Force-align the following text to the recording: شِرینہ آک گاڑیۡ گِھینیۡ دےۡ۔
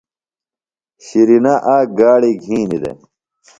شِرینہ 1.05 1.53
آک 1.75 1.87
گاڑیۡ 1.99 2.37
گِھینیۡ 2.43 2.79
دےۡ۔ 2.83 2.97